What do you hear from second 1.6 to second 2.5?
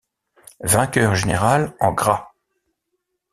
en gras.